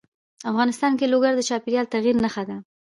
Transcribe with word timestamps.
افغانستان 0.51 0.91
کې 0.99 1.11
لوگر 1.13 1.31
د 1.35 1.41
چاپېریال 1.49 1.85
د 1.87 1.91
تغیر 1.93 2.15
نښه 2.23 2.43
ده. 2.49 2.57